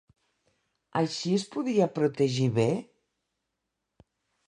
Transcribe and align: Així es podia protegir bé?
Així 1.01 1.35
es 1.41 1.45
podia 1.57 1.89
protegir 1.99 2.51
bé? 2.59 2.69